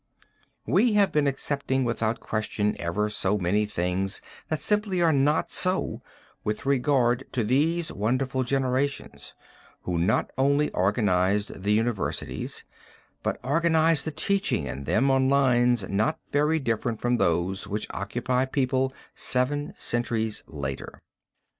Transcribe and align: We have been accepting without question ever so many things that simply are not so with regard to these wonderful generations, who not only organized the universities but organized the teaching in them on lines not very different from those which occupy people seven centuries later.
We 0.65 0.93
have 0.93 1.11
been 1.11 1.27
accepting 1.27 1.83
without 1.83 2.19
question 2.19 2.75
ever 2.79 3.07
so 3.07 3.37
many 3.37 3.67
things 3.67 4.19
that 4.47 4.59
simply 4.59 4.99
are 4.99 5.13
not 5.13 5.51
so 5.51 6.01
with 6.43 6.65
regard 6.65 7.31
to 7.33 7.43
these 7.43 7.91
wonderful 7.91 8.43
generations, 8.43 9.35
who 9.81 9.99
not 9.99 10.31
only 10.39 10.71
organized 10.71 11.61
the 11.61 11.73
universities 11.73 12.65
but 13.21 13.39
organized 13.43 14.05
the 14.05 14.09
teaching 14.09 14.65
in 14.65 14.85
them 14.85 15.11
on 15.11 15.29
lines 15.29 15.87
not 15.87 16.17
very 16.31 16.57
different 16.59 16.99
from 16.99 17.17
those 17.17 17.67
which 17.67 17.85
occupy 17.91 18.45
people 18.45 18.91
seven 19.13 19.71
centuries 19.75 20.43
later. 20.47 21.03